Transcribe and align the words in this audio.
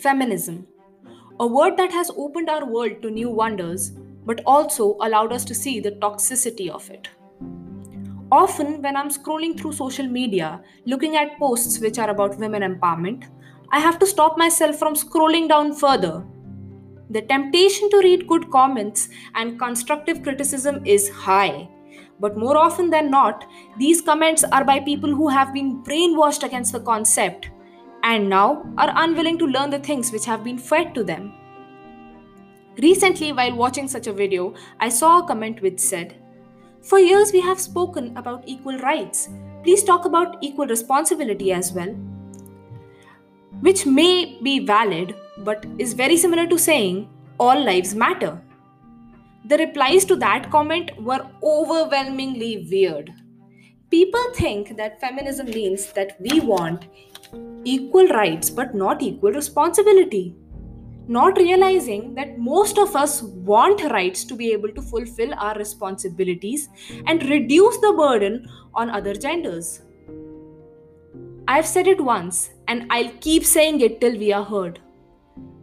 Feminism, 0.00 0.66
a 1.40 1.46
word 1.46 1.76
that 1.76 1.92
has 1.92 2.10
opened 2.16 2.48
our 2.48 2.64
world 2.64 3.02
to 3.02 3.10
new 3.10 3.28
wonders, 3.28 3.90
but 4.24 4.40
also 4.46 4.96
allowed 5.02 5.30
us 5.30 5.44
to 5.44 5.54
see 5.54 5.78
the 5.78 5.90
toxicity 5.92 6.70
of 6.70 6.88
it. 6.90 7.08
Often, 8.32 8.80
when 8.80 8.96
I'm 8.96 9.10
scrolling 9.10 9.58
through 9.58 9.72
social 9.72 10.06
media, 10.06 10.62
looking 10.86 11.16
at 11.16 11.38
posts 11.38 11.80
which 11.80 11.98
are 11.98 12.08
about 12.08 12.38
women 12.38 12.62
empowerment, 12.62 13.24
I 13.72 13.80
have 13.80 13.98
to 13.98 14.06
stop 14.06 14.38
myself 14.38 14.76
from 14.76 14.94
scrolling 14.94 15.48
down 15.48 15.74
further. 15.74 16.24
The 17.10 17.20
temptation 17.22 17.90
to 17.90 17.98
read 17.98 18.26
good 18.26 18.50
comments 18.50 19.10
and 19.34 19.58
constructive 19.58 20.22
criticism 20.22 20.82
is 20.86 21.10
high. 21.10 21.68
But 22.20 22.38
more 22.38 22.56
often 22.56 22.88
than 22.88 23.10
not, 23.10 23.44
these 23.78 24.00
comments 24.00 24.44
are 24.44 24.64
by 24.64 24.80
people 24.80 25.14
who 25.14 25.28
have 25.28 25.52
been 25.52 25.82
brainwashed 25.82 26.42
against 26.42 26.72
the 26.72 26.80
concept 26.80 27.50
and 28.02 28.28
now 28.28 28.64
are 28.78 28.92
unwilling 28.94 29.38
to 29.38 29.46
learn 29.46 29.70
the 29.70 29.78
things 29.78 30.12
which 30.12 30.24
have 30.24 30.44
been 30.44 30.58
fed 30.58 30.94
to 30.94 31.04
them. 31.04 31.32
Recently, 32.78 33.32
while 33.32 33.54
watching 33.56 33.88
such 33.88 34.06
a 34.06 34.12
video, 34.12 34.54
I 34.78 34.88
saw 34.88 35.18
a 35.18 35.26
comment 35.26 35.60
which 35.60 35.80
said, 35.80 36.14
For 36.82 36.98
years 36.98 37.32
we 37.32 37.40
have 37.40 37.60
spoken 37.60 38.16
about 38.16 38.44
equal 38.46 38.78
rights. 38.78 39.28
Please 39.62 39.84
talk 39.84 40.04
about 40.04 40.38
equal 40.40 40.66
responsibility 40.66 41.52
as 41.52 41.72
well. 41.72 41.94
Which 43.60 43.84
may 43.84 44.38
be 44.42 44.64
valid, 44.64 45.14
but 45.38 45.66
is 45.78 45.92
very 45.92 46.16
similar 46.16 46.46
to 46.46 46.58
saying, 46.58 47.08
All 47.38 47.62
lives 47.62 47.94
matter. 47.94 48.40
The 49.44 49.58
replies 49.58 50.04
to 50.06 50.16
that 50.16 50.50
comment 50.50 50.92
were 51.02 51.26
overwhelmingly 51.42 52.68
weird. 52.70 53.12
People 53.90 54.22
think 54.34 54.76
that 54.76 55.00
feminism 55.00 55.46
means 55.46 55.92
that 55.94 56.16
we 56.20 56.40
want 56.40 56.86
equal 57.64 58.08
rights 58.08 58.50
but 58.50 58.74
not 58.74 59.02
equal 59.02 59.32
responsibility. 59.32 60.34
Not 61.08 61.38
realizing 61.38 62.14
that 62.14 62.38
most 62.38 62.78
of 62.78 62.94
us 62.94 63.22
want 63.22 63.82
rights 63.84 64.24
to 64.24 64.36
be 64.36 64.52
able 64.52 64.70
to 64.70 64.82
fulfill 64.82 65.34
our 65.34 65.56
responsibilities 65.56 66.68
and 67.06 67.28
reduce 67.28 67.76
the 67.78 67.92
burden 67.96 68.48
on 68.74 68.90
other 68.90 69.14
genders. 69.14 69.82
I've 71.48 71.66
said 71.66 71.88
it 71.88 72.00
once 72.00 72.50
and 72.68 72.86
I'll 72.90 73.10
keep 73.20 73.44
saying 73.44 73.80
it 73.80 74.00
till 74.00 74.16
we 74.16 74.32
are 74.32 74.44
heard. 74.44 74.78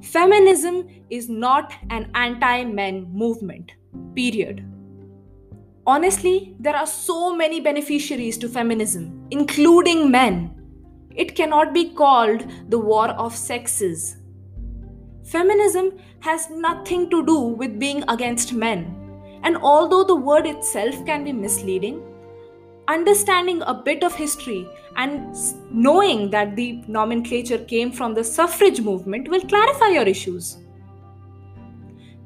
Feminism 0.00 0.88
is 1.10 1.28
not 1.28 1.72
an 1.90 2.10
anti 2.14 2.64
men 2.64 3.08
movement, 3.12 3.72
period. 4.14 4.64
Honestly, 5.84 6.54
there 6.60 6.76
are 6.76 6.86
so 6.86 7.34
many 7.34 7.60
beneficiaries 7.60 8.38
to 8.38 8.48
feminism, 8.48 9.26
including 9.32 10.08
men. 10.10 10.61
It 11.14 11.34
cannot 11.36 11.74
be 11.74 11.90
called 11.90 12.44
the 12.68 12.78
war 12.78 13.08
of 13.08 13.36
sexes. 13.36 14.16
Feminism 15.24 15.98
has 16.20 16.50
nothing 16.50 17.10
to 17.10 17.24
do 17.24 17.38
with 17.38 17.78
being 17.78 18.04
against 18.08 18.52
men. 18.52 18.98
And 19.42 19.56
although 19.56 20.04
the 20.04 20.14
word 20.14 20.46
itself 20.46 21.04
can 21.04 21.24
be 21.24 21.32
misleading, 21.32 22.02
understanding 22.88 23.62
a 23.62 23.74
bit 23.74 24.02
of 24.04 24.14
history 24.14 24.66
and 24.96 25.36
knowing 25.70 26.30
that 26.30 26.56
the 26.56 26.82
nomenclature 26.86 27.58
came 27.58 27.92
from 27.92 28.14
the 28.14 28.24
suffrage 28.24 28.80
movement 28.80 29.28
will 29.28 29.40
clarify 29.42 29.88
your 29.88 30.04
issues. 30.04 30.58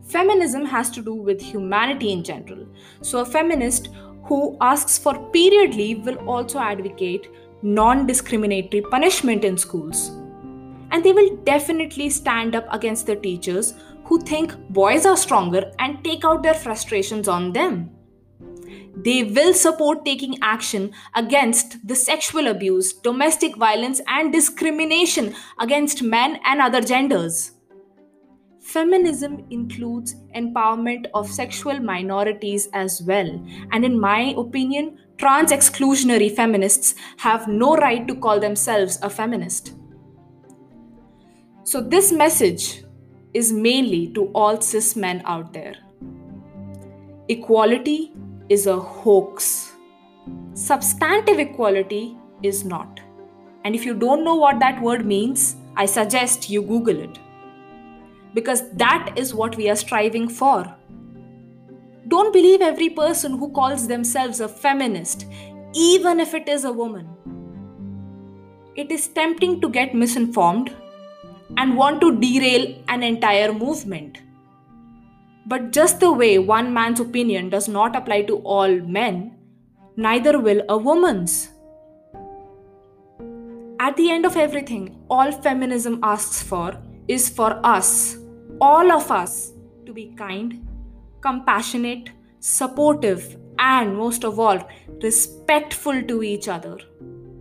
Feminism 0.08 0.64
has 0.64 0.90
to 0.90 1.02
do 1.02 1.14
with 1.14 1.40
humanity 1.40 2.12
in 2.12 2.22
general. 2.22 2.66
So, 3.02 3.20
a 3.20 3.24
feminist 3.24 3.88
who 4.24 4.56
asks 4.60 4.98
for 4.98 5.30
period 5.30 5.74
leave 5.74 6.06
will 6.06 6.16
also 6.28 6.58
advocate 6.58 7.28
non 7.62 8.06
discriminatory 8.06 8.82
punishment 8.82 9.44
in 9.44 9.56
schools. 9.56 10.10
And 10.90 11.04
they 11.04 11.12
will 11.12 11.36
definitely 11.44 12.10
stand 12.10 12.54
up 12.54 12.66
against 12.70 13.06
the 13.06 13.16
teachers 13.16 13.74
who 14.04 14.20
think 14.20 14.56
boys 14.70 15.04
are 15.04 15.16
stronger 15.16 15.72
and 15.78 16.02
take 16.04 16.24
out 16.24 16.42
their 16.42 16.54
frustrations 16.54 17.28
on 17.28 17.52
them. 17.52 17.90
They 18.96 19.24
will 19.24 19.52
support 19.52 20.04
taking 20.04 20.38
action 20.40 20.92
against 21.14 21.86
the 21.86 21.94
sexual 21.94 22.46
abuse, 22.46 22.94
domestic 22.94 23.56
violence, 23.56 24.00
and 24.08 24.32
discrimination 24.32 25.34
against 25.58 26.02
men 26.02 26.38
and 26.44 26.62
other 26.62 26.80
genders. 26.80 27.52
Feminism 28.60 29.44
includes 29.50 30.16
empowerment 30.34 31.06
of 31.14 31.30
sexual 31.30 31.78
minorities 31.78 32.68
as 32.72 33.02
well. 33.02 33.28
And 33.70 33.84
in 33.84 34.00
my 34.00 34.34
opinion, 34.36 34.98
trans 35.18 35.52
exclusionary 35.52 36.34
feminists 36.34 36.94
have 37.18 37.48
no 37.48 37.76
right 37.76 38.06
to 38.06 38.14
call 38.14 38.40
themselves 38.40 38.98
a 39.02 39.10
feminist. 39.10 39.74
So, 41.64 41.80
this 41.80 42.12
message 42.12 42.84
is 43.34 43.52
mainly 43.52 44.12
to 44.12 44.26
all 44.34 44.60
cis 44.60 44.94
men 44.96 45.22
out 45.24 45.52
there. 45.52 45.74
Equality 47.28 48.12
is 48.48 48.66
a 48.66 48.78
hoax. 48.78 49.72
Substantive 50.54 51.38
equality 51.38 52.16
is 52.42 52.64
not. 52.64 53.00
And 53.64 53.74
if 53.74 53.84
you 53.84 53.94
don't 53.94 54.24
know 54.24 54.36
what 54.36 54.60
that 54.60 54.80
word 54.80 55.04
means, 55.04 55.56
I 55.76 55.86
suggest 55.86 56.48
you 56.48 56.62
Google 56.62 57.00
it 57.00 57.18
because 58.32 58.70
that 58.72 59.14
is 59.16 59.34
what 59.34 59.56
we 59.56 59.68
are 59.68 59.76
striving 59.76 60.28
for. 60.28 60.72
Don't 62.08 62.32
believe 62.32 62.60
every 62.60 62.90
person 62.90 63.38
who 63.38 63.50
calls 63.50 63.88
themselves 63.88 64.40
a 64.40 64.48
feminist, 64.48 65.26
even 65.74 66.20
if 66.20 66.34
it 66.34 66.48
is 66.48 66.64
a 66.64 66.72
woman. 66.72 67.08
It 68.76 68.92
is 68.92 69.08
tempting 69.08 69.60
to 69.60 69.68
get 69.68 69.94
misinformed 69.94 70.72
and 71.56 71.76
want 71.76 72.00
to 72.02 72.18
derail 72.20 72.76
an 72.88 73.02
entire 73.02 73.52
movement. 73.52 74.18
But 75.46 75.72
just 75.72 76.00
the 76.00 76.12
way 76.12 76.38
one 76.38 76.72
man's 76.72 77.00
opinion 77.00 77.50
does 77.50 77.68
not 77.68 77.96
apply 77.96 78.22
to 78.22 78.36
all 78.38 78.80
men, 78.80 79.36
neither 79.96 80.38
will 80.38 80.62
a 80.68 80.76
woman's. 80.76 81.50
At 83.80 83.96
the 83.96 84.10
end 84.10 84.26
of 84.26 84.36
everything, 84.36 85.04
all 85.08 85.32
feminism 85.32 86.00
asks 86.02 86.42
for 86.42 86.80
is 87.08 87.28
for 87.28 87.60
us 87.64 88.18
all 88.60 88.90
of 88.90 89.10
us 89.10 89.52
to 89.84 89.92
be 89.92 90.14
kind, 90.16 90.66
compassionate, 91.20 92.10
supportive, 92.40 93.36
and 93.58 93.96
most 93.96 94.24
of 94.24 94.38
all, 94.38 94.68
respectful 95.02 96.02
to 96.02 96.22
each 96.22 96.48
other. 96.48 96.78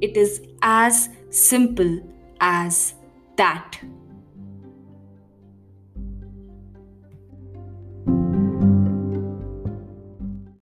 It 0.02 0.18
is 0.18 0.42
as 0.62 1.10
simple 1.30 2.00
as 2.40 2.94
that. 3.38 3.80